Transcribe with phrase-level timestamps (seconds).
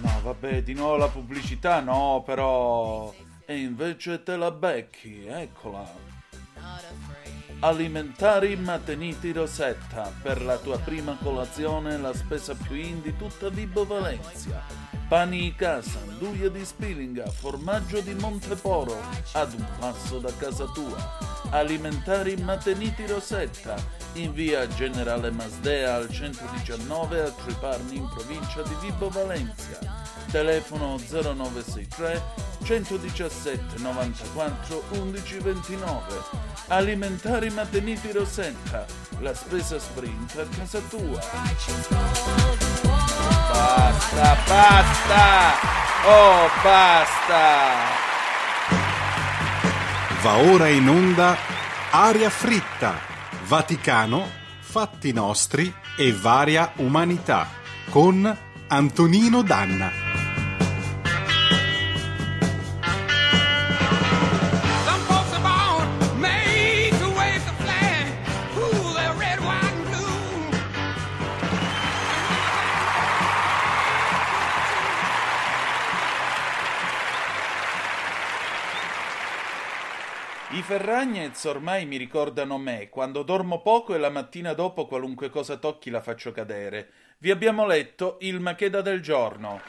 [0.00, 3.12] No, vabbè, di nuovo la pubblicità, no, però...
[3.44, 5.86] E invece te la becchi, eccola.
[7.60, 13.84] Alimentari Mateniti Rosetta, per la tua prima colazione la spesa più in di tutta Vibo
[13.84, 14.62] Valencia.
[15.06, 18.98] Pani di casa, anduia di Spilinga, formaggio di Monteporo,
[19.32, 21.29] ad un passo da casa tua.
[21.50, 23.74] Alimentari Mateniti Rosetta,
[24.14, 29.78] in via Generale Masdea al 119 a Triparni in provincia di Vibo Valencia.
[30.30, 32.22] Telefono 0963
[32.62, 38.86] 117 94 11 29 Alimentari Mateniti Rosetta,
[39.18, 41.20] la spesa sprint a casa tua.
[43.50, 45.52] Basta, basta!
[46.04, 48.08] Oh, basta!
[50.22, 51.34] Va ora in onda
[51.90, 52.94] Aria fritta,
[53.46, 54.28] Vaticano,
[54.60, 57.48] fatti nostri e varia umanità
[57.88, 58.36] con
[58.68, 60.09] Antonino Danna.
[80.70, 85.90] Ferragnez ormai mi ricordano me, quando dormo poco e la mattina dopo qualunque cosa tocchi
[85.90, 86.90] la faccio cadere.
[87.18, 89.60] Vi abbiamo letto il Macheda del giorno.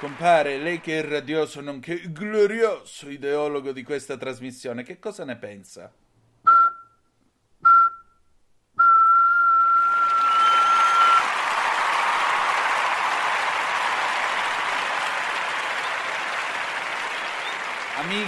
[0.00, 5.92] Compare, lei che è radioso nonché glorioso ideologo di questa trasmissione, che cosa ne pensa?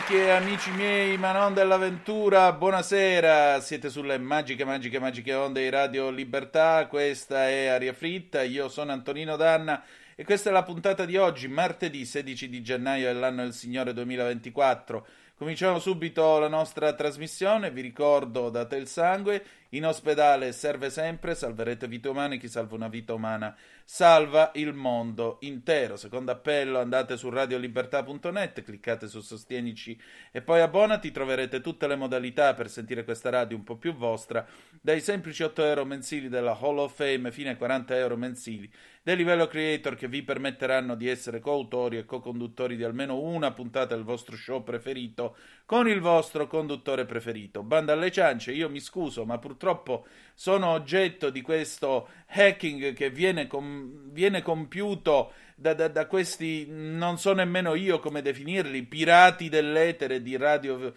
[0.08, 3.60] Amiche amici miei, ma non dell'avventura, buonasera.
[3.60, 6.86] Siete sulle magiche, magiche, magiche onde di Radio Libertà.
[6.86, 8.40] Questa è Aria Fritta.
[8.40, 13.12] Io sono Antonino Danna e questa è la puntata di oggi, martedì 16 di gennaio
[13.12, 15.06] dell'anno del Signore 2024.
[15.36, 17.70] Cominciamo subito la nostra trasmissione.
[17.70, 19.44] Vi ricordo, date il sangue.
[19.72, 22.38] In ospedale serve sempre, salverete vite umane.
[22.38, 25.96] Chi salva una vita umana salva il mondo intero.
[25.96, 30.00] Secondo appello, andate su radiolibertà.net, cliccate su Sostienici
[30.32, 31.10] e poi abbonati.
[31.10, 34.46] Troverete tutte le modalità per sentire questa radio un po' più vostra,
[34.80, 38.72] dai semplici 8 euro mensili della Hall of Fame fino ai 40 euro mensili
[39.08, 43.94] del livello creator che vi permetteranno di essere coautori e co-conduttori di almeno una puntata
[43.94, 45.34] del vostro show preferito
[45.68, 47.62] con il vostro conduttore preferito.
[47.62, 53.46] Banda alle ciance, io mi scuso, ma purtroppo sono oggetto di questo hacking che viene,
[53.46, 60.22] com- viene compiuto da, da, da, questi, non so nemmeno io come definirli, pirati dell'etere
[60.22, 60.94] di Radio,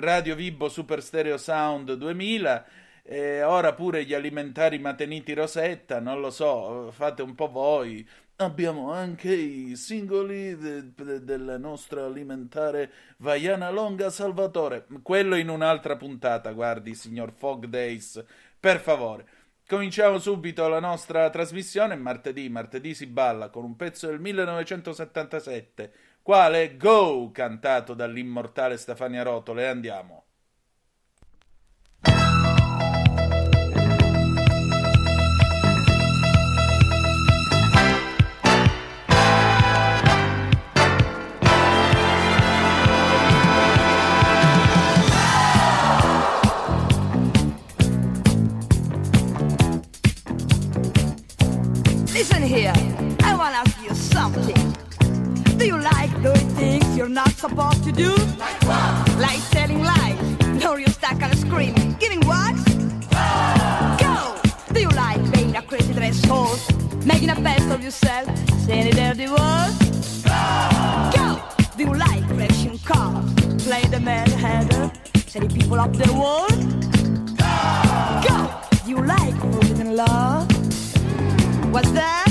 [0.00, 2.66] Radio Vibo Super Stereo Sound 2000
[3.04, 8.04] e ora pure gli alimentari Mateniti Rosetta, non lo so, fate un po' voi.
[8.40, 14.86] Abbiamo anche i singoli de, de, del nostro alimentare Vaiana Longa Salvatore.
[15.02, 18.24] Quello in un'altra puntata, guardi, signor Fog Days,
[18.58, 19.26] per favore.
[19.68, 21.96] Cominciamo subito la nostra trasmissione.
[21.96, 29.68] Martedì, martedì si balla con un pezzo del 1977, quale Go, cantato dall'immortale Stefania Rotole.
[29.68, 30.29] Andiamo.
[57.10, 58.14] Not supposed to do?
[58.38, 59.18] Like what?
[59.18, 62.54] Like telling lies, or you stuck on a screen, giving what?
[63.98, 64.36] Go!
[64.72, 66.70] Do you like being a crazy dress horse,
[67.04, 68.28] making a best of yourself,
[68.64, 69.72] saying a dirty word?
[71.16, 71.42] Go!
[71.76, 73.34] Do you like crashing cars,
[73.64, 74.92] playing the mad hatter,
[75.26, 76.48] setting people up the wall?
[78.22, 78.38] Go!
[78.84, 80.46] Do you like forbidden love?
[81.72, 82.29] What's that?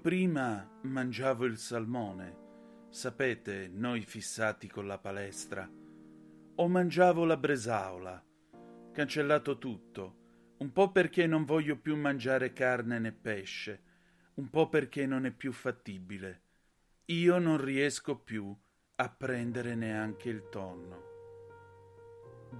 [0.00, 2.36] Prima mangiavo il salmone,
[2.88, 5.70] sapete, noi fissati con la palestra,
[6.56, 8.24] o mangiavo la bresaola,
[8.92, 13.82] cancellato tutto, un po' perché non voglio più mangiare carne né pesce,
[14.34, 16.42] un po' perché non è più fattibile.
[17.06, 18.56] Io non riesco più
[18.96, 21.08] a prendere neanche il tonno.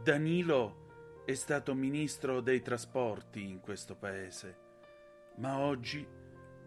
[0.03, 4.59] Danilo è stato ministro dei trasporti in questo paese,
[5.37, 6.19] ma oggi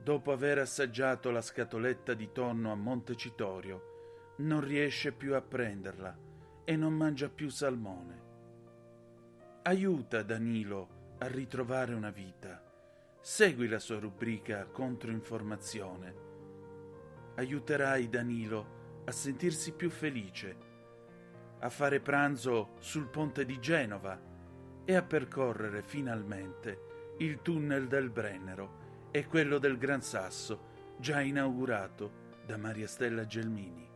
[0.03, 6.17] dopo aver assaggiato la scatoletta di tonno a Montecitorio, non riesce più a prenderla
[6.65, 8.21] e non mangia più salmone.
[9.63, 12.61] Aiuta Danilo a ritrovare una vita.
[13.21, 16.15] Segui la sua rubrica Controinformazione.
[17.35, 20.71] Aiuterai Danilo a sentirsi più felice,
[21.59, 24.19] a fare pranzo sul ponte di Genova
[24.83, 28.82] e a percorrere finalmente il tunnel del Brennero
[29.15, 33.87] e quello del Gran Sasso, già inaugurato da Maria Stella Gelmini.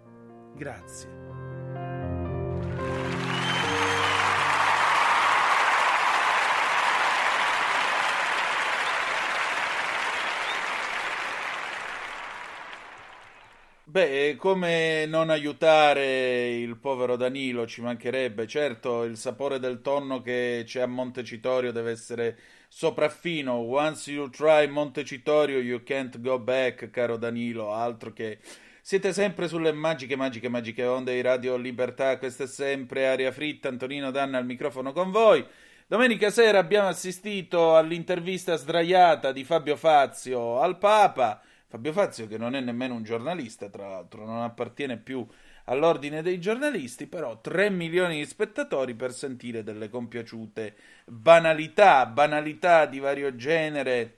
[0.56, 1.10] Grazie.
[13.86, 18.46] Beh, come non aiutare il povero Danilo, ci mancherebbe.
[18.46, 22.38] Certo, il sapore del tonno che c'è a Montecitorio deve essere
[22.68, 23.56] sopraffino.
[23.56, 27.74] Once you try Montecitorio, you can't go back, caro Danilo.
[27.74, 28.40] Altro che.
[28.88, 32.18] Siete sempre sulle magiche, magiche, magiche onde di Radio Libertà.
[32.18, 33.68] Questa è sempre Aria Fritta.
[33.68, 35.46] Antonino Danna al microfono con voi.
[35.86, 41.42] Domenica sera abbiamo assistito all'intervista sdraiata di Fabio Fazio al Papa.
[41.66, 45.28] Fabio Fazio, che non è nemmeno un giornalista, tra l'altro, non appartiene più
[45.70, 50.76] all'ordine dei giornalisti, però 3 milioni di spettatori per sentire delle compiaciute
[51.06, 54.18] banalità, banalità di vario genere,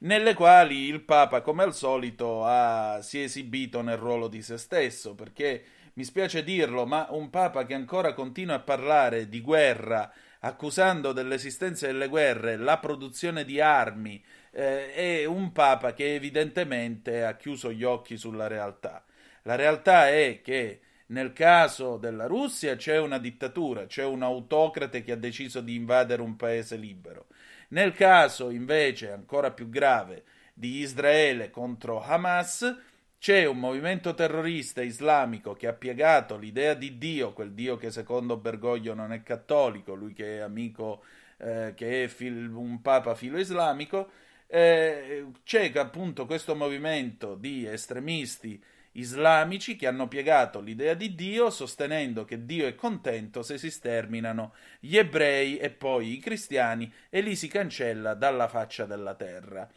[0.00, 4.56] nelle quali il Papa, come al solito, ha, si è esibito nel ruolo di se
[4.56, 5.62] stesso, perché
[5.94, 10.10] mi spiace dirlo, ma un Papa che ancora continua a parlare di guerra,
[10.40, 14.22] accusando dell'esistenza delle guerre la produzione di armi,
[14.52, 19.04] eh, è un Papa che evidentemente ha chiuso gli occhi sulla realtà.
[19.42, 25.12] La realtà è che nel caso della Russia c'è una dittatura, c'è un autocrate che
[25.12, 27.26] ha deciso di invadere un paese libero.
[27.68, 32.76] Nel caso invece ancora più grave di Israele contro Hamas,
[33.18, 38.36] c'è un movimento terrorista islamico che ha piegato l'idea di Dio, quel Dio che secondo
[38.36, 41.02] Bergoglio non è cattolico, lui che è amico,
[41.36, 44.10] eh, che è fil- un papa filo islamico,
[44.46, 52.24] eh, c'è appunto questo movimento di estremisti islamici che hanno piegato l'idea di Dio sostenendo
[52.24, 57.36] che Dio è contento se si sterminano gli ebrei e poi i cristiani e li
[57.36, 59.68] si cancella dalla faccia della terra.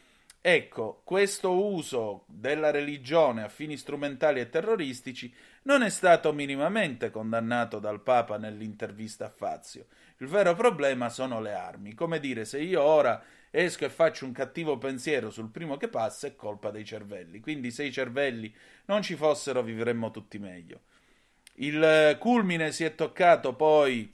[0.46, 7.80] Ecco, questo uso della religione a fini strumentali e terroristici non è stato minimamente condannato
[7.80, 9.86] dal Papa nell'intervista a Fazio.
[10.18, 11.94] Il vero problema sono le armi.
[11.94, 13.24] Come dire, se io ora
[13.56, 17.40] esco e faccio un cattivo pensiero sul primo che passa, è colpa dei cervelli.
[17.40, 18.54] Quindi se i cervelli
[18.86, 20.82] non ci fossero, vivremmo tutti meglio.
[21.58, 24.12] Il culmine si è toccato poi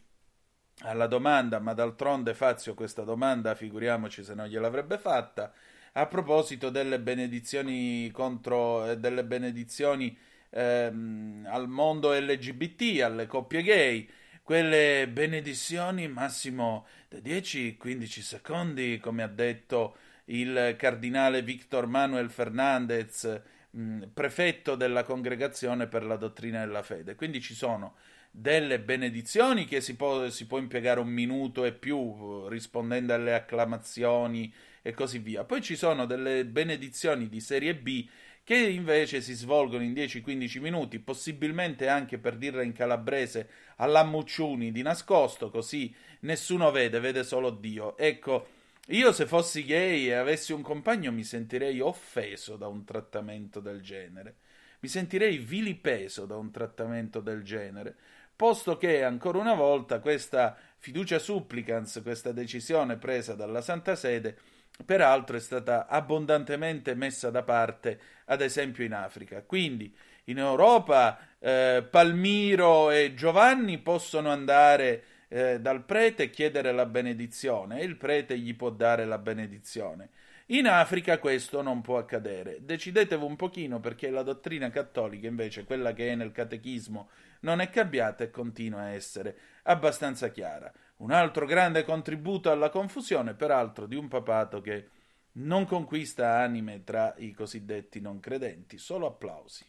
[0.81, 5.53] alla domanda, ma d'altronde Fazio questa domanda, figuriamoci se non gliel'avrebbe fatta,
[5.93, 10.17] a proposito delle benedizioni contro delle benedizioni
[10.49, 14.09] ehm, al mondo LGBT, alle coppie gay
[14.49, 23.41] quelle benedizioni massimo da 10-15 secondi, come ha detto il cardinale Victor Manuel Fernandez,
[23.77, 27.13] mm, prefetto della congregazione per la dottrina della fede.
[27.13, 27.97] Quindi ci sono
[28.31, 34.51] delle benedizioni che si può, si può impiegare un minuto e più rispondendo alle acclamazioni
[34.81, 35.43] e così via.
[35.43, 38.07] Poi ci sono delle benedizioni di serie B
[38.49, 44.71] che invece si svolgono in 10-15 minuti, possibilmente anche per dirla in calabrese alla Mucciuni
[44.71, 47.95] di nascosto, così nessuno vede, vede solo Dio.
[47.95, 48.47] Ecco,
[48.87, 53.81] io se fossi gay e avessi un compagno mi sentirei offeso da un trattamento del
[53.81, 54.37] genere.
[54.79, 57.95] Mi sentirei vilipeso da un trattamento del genere,
[58.35, 64.37] posto che ancora una volta questa fiducia supplicans, questa decisione presa dalla Santa Sede,
[64.85, 69.41] peraltro è stata abbondantemente messa da parte, ad esempio in Africa.
[69.43, 69.93] Quindi
[70.25, 77.79] in Europa eh, Palmiro e Giovanni possono andare eh, dal prete e chiedere la benedizione
[77.79, 80.09] e il prete gli può dare la benedizione.
[80.51, 82.57] In Africa questo non può accadere.
[82.61, 87.09] Decidetevi un pochino perché la dottrina cattolica, invece, quella che è nel catechismo,
[87.41, 90.71] non è cambiata e continua a essere abbastanza chiara.
[90.99, 94.89] Un altro grande contributo alla confusione, peraltro, di un papato che
[95.33, 99.65] non conquista anime tra i cosiddetti non credenti, solo applausi.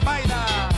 [0.00, 0.75] Baila,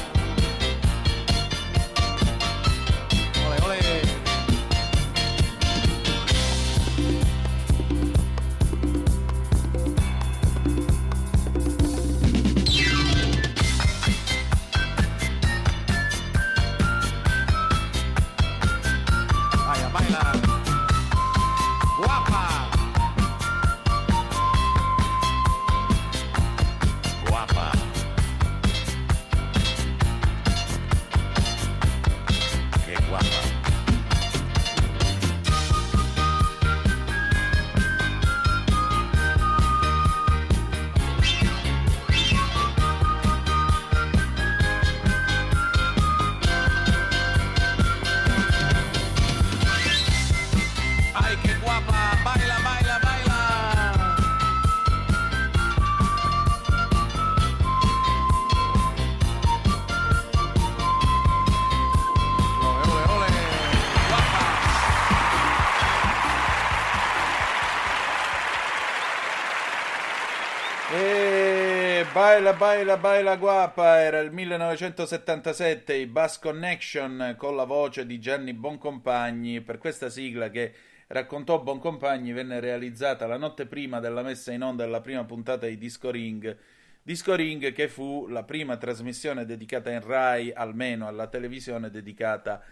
[72.52, 79.60] baila, baila guapa era il 1977, i Bass Connection con la voce di Gianni Boncompagni.
[79.60, 80.72] Per questa sigla che
[81.08, 85.78] raccontò Boncompagni venne realizzata la notte prima della messa in onda della prima puntata di
[85.78, 86.56] Disco Ring.
[87.02, 92.62] Disco Ring che fu la prima trasmissione dedicata in Rai, almeno alla televisione dedicata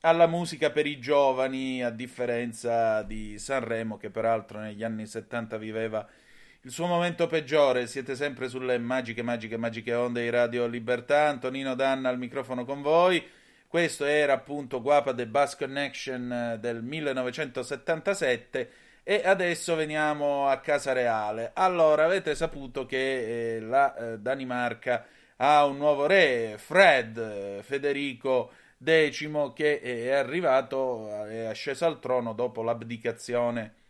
[0.00, 6.06] alla musica per i giovani, a differenza di Sanremo che peraltro negli anni 70 viveva
[6.64, 11.28] il suo momento peggiore, siete sempre sulle magiche, magiche, magiche onde di Radio Libertà.
[11.28, 13.22] Antonino Danna al microfono con voi.
[13.68, 18.70] Questo era appunto Guapa The Bass Connection eh, del 1977
[19.02, 21.50] e adesso veniamo a Casa Reale.
[21.52, 25.04] Allora, avete saputo che eh, la eh, Danimarca
[25.36, 28.52] ha un nuovo re, Fred eh, Federico
[28.82, 33.82] X, che è arrivato, è asceso al trono dopo l'abdicazione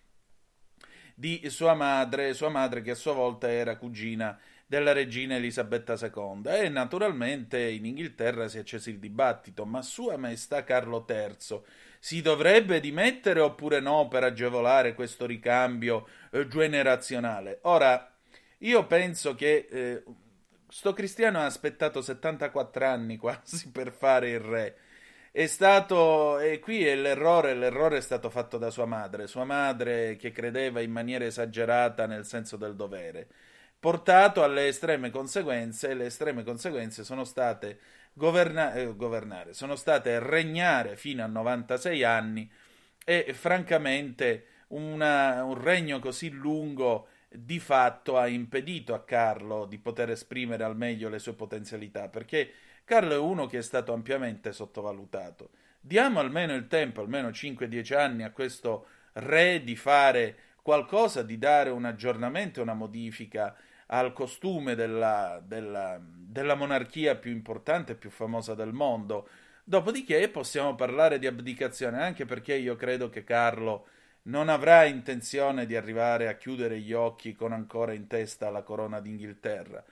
[1.14, 6.42] di sua madre, sua madre che a sua volta era cugina della regina Elisabetta II
[6.46, 11.62] e naturalmente in Inghilterra si è acceso il dibattito, ma Sua Maestà Carlo III
[11.98, 17.60] si dovrebbe dimettere oppure no per agevolare questo ricambio eh, generazionale?
[17.62, 18.12] Ora,
[18.58, 20.02] io penso che eh,
[20.68, 24.76] sto cristiano ha aspettato 74 anni quasi per fare il re.
[25.36, 30.14] È stato, e qui è l'errore, l'errore è stato fatto da sua madre, sua madre
[30.14, 33.26] che credeva in maniera esagerata nel senso del dovere
[33.80, 37.78] portato alle estreme conseguenze e le estreme conseguenze sono state
[38.12, 42.48] governa- eh, governare, sono state regnare fino a 96 anni
[43.04, 50.10] e francamente una, un regno così lungo di fatto ha impedito a Carlo di poter
[50.10, 52.52] esprimere al meglio le sue potenzialità perché
[52.84, 55.50] Carlo è uno che è stato ampiamente sottovalutato.
[55.80, 61.70] Diamo almeno il tempo, almeno 5-10 anni a questo re di fare qualcosa, di dare
[61.70, 68.54] un aggiornamento, una modifica al costume della, della, della monarchia più importante e più famosa
[68.54, 69.28] del mondo.
[69.64, 73.86] Dopodiché possiamo parlare di abdicazione, anche perché io credo che Carlo
[74.24, 79.00] non avrà intenzione di arrivare a chiudere gli occhi con ancora in testa la corona
[79.00, 79.82] d'Inghilterra.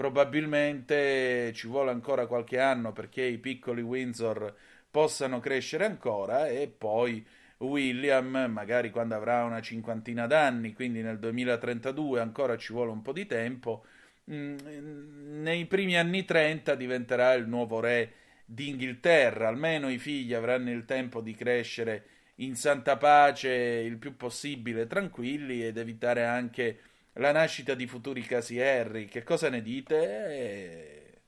[0.00, 4.56] Probabilmente ci vuole ancora qualche anno perché i piccoli Windsor
[4.90, 7.22] possano crescere ancora e poi
[7.58, 13.12] William, magari quando avrà una cinquantina d'anni, quindi nel 2032 ancora ci vuole un po'
[13.12, 13.84] di tempo,
[14.30, 18.12] mm, nei primi anni 30 diventerà il nuovo re
[18.46, 22.04] d'Inghilterra, almeno i figli avranno il tempo di crescere
[22.36, 26.78] in santa pace il più possibile tranquilli ed evitare anche
[27.14, 29.06] la nascita di futuri casi Harry.
[29.06, 29.96] Che cosa ne dite?
[30.28, 31.20] Eh,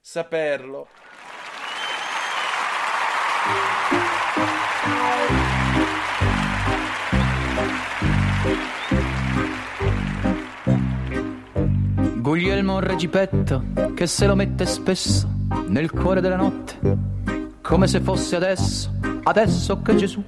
[0.00, 0.88] saperlo.
[12.20, 15.28] Guglielmo Regipetto che se lo mette spesso
[15.68, 16.78] nel cuore della notte,
[17.62, 20.24] come se fosse adesso, adesso che Gesù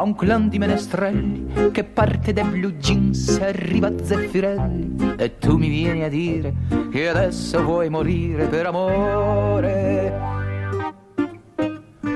[0.00, 5.36] ha un clan di menestrelli che parte dai blue jeans e arriva a Zeffirelli e
[5.36, 6.54] tu mi vieni a dire
[6.90, 10.18] che adesso vuoi morire per amore.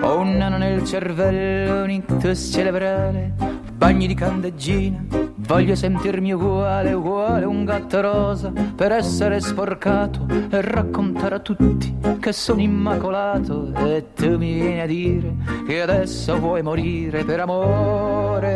[0.00, 3.34] Ho un nano nel cervello, un ictus cerebrale,
[3.76, 11.34] bagni di candeggina Voglio sentirmi uguale, uguale un gatto rosa per essere sporcato e raccontare
[11.34, 15.34] a tutti che sono immacolato e tu mi vieni a dire
[15.66, 18.50] che adesso vuoi morire per amore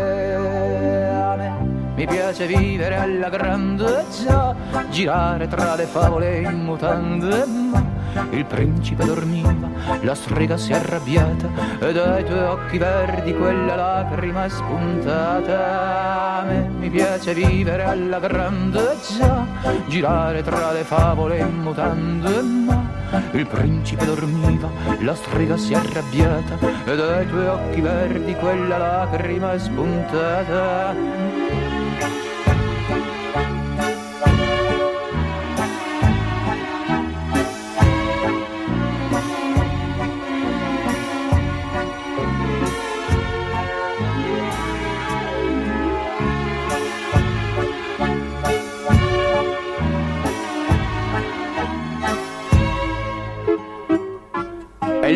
[1.09, 1.93] a me.
[1.95, 4.57] Mi piace vivere alla grande già,
[4.89, 7.88] girare tra le favole in mutande, ma
[8.31, 9.69] il principe dormiva,
[10.01, 11.49] la strega si è arrabbiata
[11.81, 16.39] e dai tuoi occhi verdi quella lacrima è spuntata.
[16.39, 19.47] A me mi piace vivere alla grande già,
[19.87, 22.97] girare tra le favole in mutande, ma
[23.33, 24.69] il principe dormiva,
[25.01, 31.48] la strega si è arrabbiata e dai tuoi occhi verdi quella lacrima è spuntata.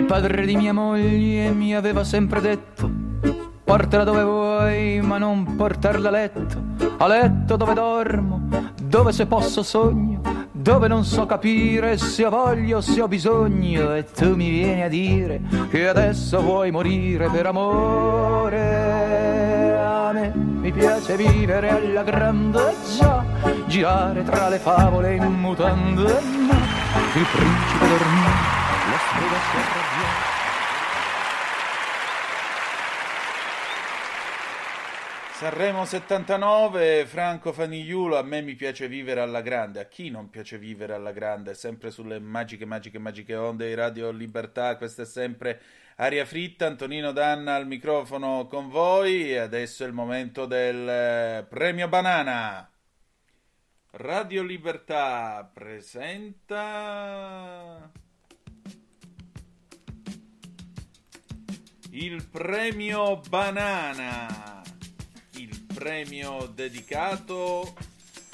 [0.03, 2.91] Il padre di mia moglie mi aveva sempre detto
[3.63, 6.61] Portala dove vuoi ma non portarla a letto.
[6.99, 8.49] A letto dove dormo,
[8.83, 13.95] dove se posso sogno Dove non so capire se ho voglia o se ho bisogno.
[13.95, 18.61] E tu mi vieni a dire che adesso vuoi morire per amore.
[20.13, 23.25] Me mi piace vivere alla grande già
[23.67, 26.03] Girare tra le favole in mutande
[27.15, 28.61] il principe dormì
[28.91, 29.82] la strega si
[35.43, 40.57] Sanremo 79, Franco Fanigliulo, a me mi piace vivere alla grande, a chi non piace
[40.57, 45.61] vivere alla grande, sempre sulle magiche, magiche, magiche onde di Radio Libertà, questa è sempre
[45.97, 51.45] Aria Fritta, Antonino Danna al microfono con voi e adesso è il momento del eh,
[51.49, 52.71] premio Banana.
[53.91, 56.31] Radio Libertà presenta...
[61.95, 64.62] il premio Banana,
[65.73, 67.75] premio dedicato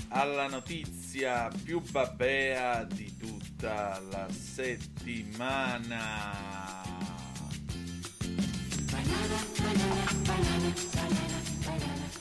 [0.09, 5.97] alla notizia più babbea di tutta la settimana.
[8.91, 10.73] Banana, banana,
[11.65, 12.18] banana.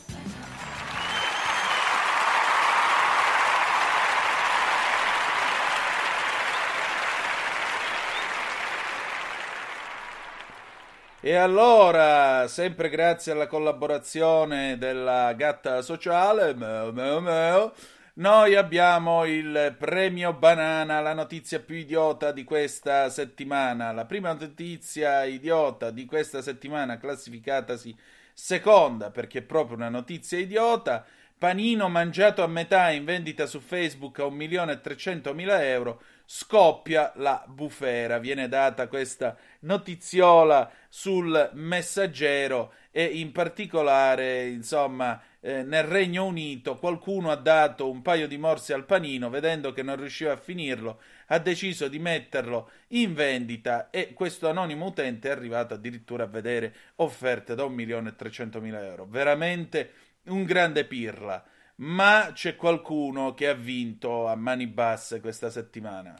[11.27, 17.73] E allora, sempre grazie alla collaborazione della gatta sociale, meo, meo, meo,
[18.13, 23.91] noi abbiamo il premio banana, la notizia più idiota di questa settimana.
[23.91, 27.93] La prima notizia idiota di questa settimana, classificatasi
[28.33, 31.05] seconda perché è proprio una notizia idiota.
[31.37, 38.17] Panino mangiato a metà in vendita su Facebook a 1.300.000 euro scoppia la bufera.
[38.17, 47.29] Viene data questa notiziola sul messaggero e in particolare, insomma, eh, nel Regno Unito qualcuno
[47.29, 51.37] ha dato un paio di morsi al panino, vedendo che non riusciva a finirlo, ha
[51.37, 57.53] deciso di metterlo in vendita e questo anonimo utente è arrivato addirittura a vedere offerte
[57.53, 59.05] da 1.300.000 euro.
[59.05, 59.91] Veramente
[60.27, 61.43] un grande pirla
[61.77, 66.19] ma c'è qualcuno che ha vinto a mani basse questa settimana.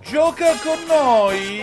[0.00, 1.62] Gioca con noi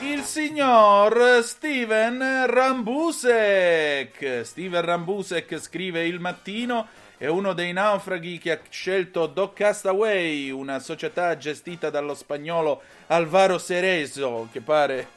[0.00, 4.42] il signor Steven Rambusek.
[4.44, 6.86] Steven Rambusek scrive il mattino
[7.18, 13.58] è uno dei naufraghi che ha scelto Dock Castaway, una società gestita dallo spagnolo Alvaro
[13.58, 15.16] Cerezo, che pare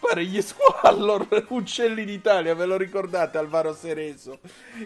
[0.00, 4.38] pare gli Squallor, uccelli d'Italia, ve lo ricordate Alvaro Cerezo,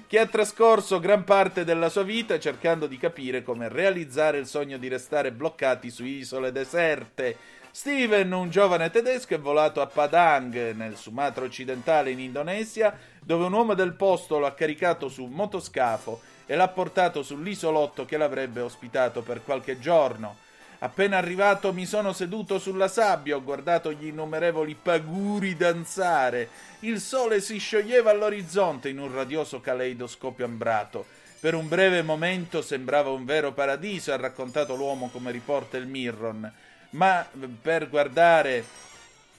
[0.09, 4.79] che ha trascorso gran parte della sua vita cercando di capire come realizzare il sogno
[4.79, 7.37] di restare bloccati su isole deserte.
[7.71, 13.53] Steven, un giovane tedesco, è volato a Padang, nel Sumatra occidentale in Indonesia, dove un
[13.53, 18.61] uomo del posto lo ha caricato su un motoscafo e l'ha portato sull'isolotto che l'avrebbe
[18.61, 20.37] ospitato per qualche giorno.
[20.79, 26.49] Appena arrivato mi sono seduto sulla sabbia, ho guardato gli innumerevoli paguri danzare.
[26.81, 31.07] Il sole si scioglieva all'orizzonte in un radioso caleidoscopio ambrato.
[31.39, 36.53] Per un breve momento sembrava un vero paradiso, ha raccontato l'uomo come riporta il Mirron.
[36.91, 37.27] Ma
[37.61, 38.65] per guardare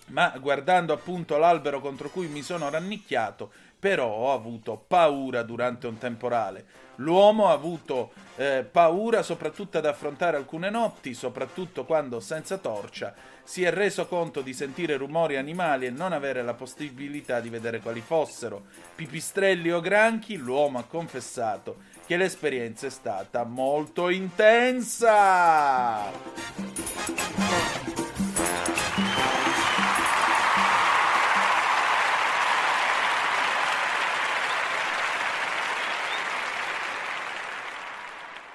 [0.07, 3.51] ma guardando appunto l'albero contro cui mi sono rannicchiato,
[3.83, 6.63] però ho avuto paura durante un temporale.
[6.97, 13.61] L'uomo ha avuto eh, paura soprattutto ad affrontare alcune notti, soprattutto quando senza torcia si
[13.63, 17.99] è reso conto di sentire rumori animali e non avere la possibilità di vedere quali
[17.99, 18.67] fossero.
[18.95, 25.11] Pipistrelli o granchi, l'uomo ha confessato che l'esperienza è stata molto intensa.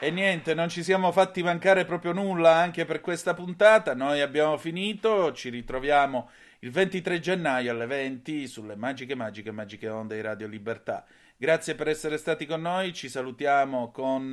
[0.01, 3.95] E niente, non ci siamo fatti mancare proprio nulla anche per questa puntata.
[3.95, 6.31] Noi abbiamo finito, ci ritroviamo
[6.61, 11.05] il 23 gennaio alle 20 sulle magiche, magiche, magiche onde di Radio Libertà.
[11.37, 14.29] Grazie per essere stati con noi, ci salutiamo con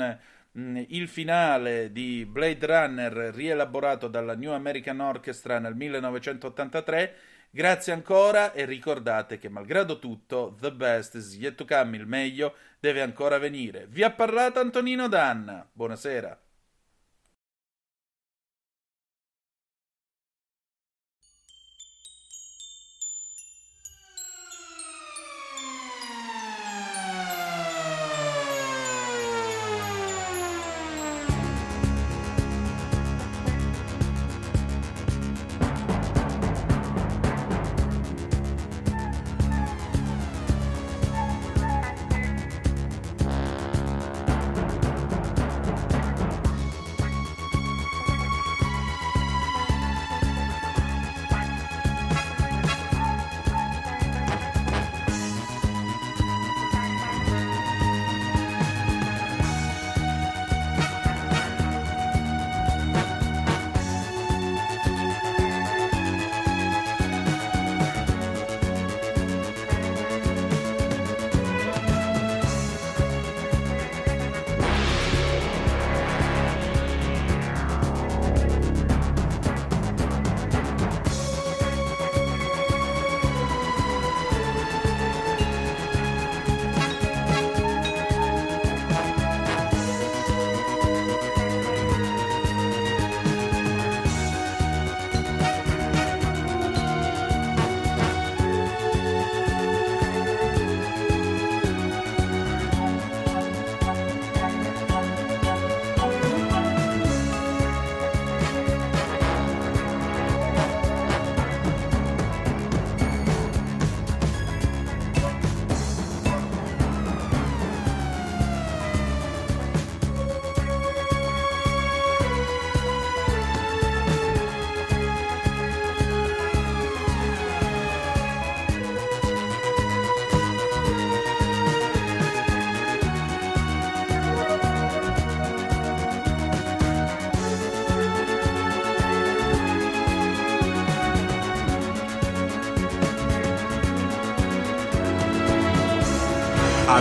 [0.52, 7.16] mh, mm, il finale di Blade Runner rielaborato dalla New American Orchestra nel 1983
[7.56, 12.54] Grazie ancora e ricordate che malgrado tutto, the best is yet to come, il meglio
[12.82, 13.88] deve ancora venire.
[13.88, 15.66] Vi ha parlato Antonino Danna.
[15.72, 16.45] Buonasera.